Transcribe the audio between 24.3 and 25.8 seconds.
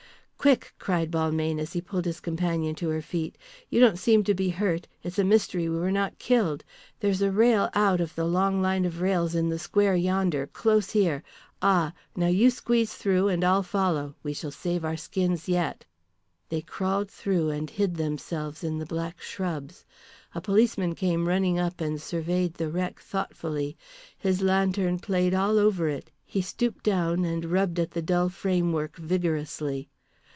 lantern played all